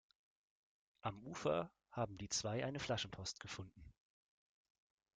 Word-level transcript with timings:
Am 1.03 1.21
Ufer 1.27 1.71
haben 1.91 2.17
die 2.17 2.27
zwei 2.27 2.65
eine 2.65 2.79
Flaschenpost 2.79 3.39
gefunden. 3.39 3.93